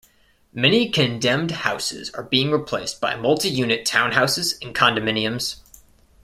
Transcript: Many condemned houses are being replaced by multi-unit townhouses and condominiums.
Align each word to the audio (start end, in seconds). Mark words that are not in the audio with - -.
Many 0.51 0.89
condemned 0.89 1.51
houses 1.51 2.09
are 2.15 2.23
being 2.23 2.49
replaced 2.49 2.99
by 2.99 3.15
multi-unit 3.15 3.85
townhouses 3.85 4.59
and 4.59 4.73
condominiums. 4.73 5.57